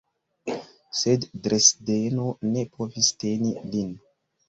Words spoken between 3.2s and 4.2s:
teni lin.